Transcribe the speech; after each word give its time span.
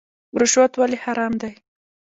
رشوت 0.39 0.71
ولې 0.77 0.97
حرام 1.03 1.33
دی؟ 1.41 1.51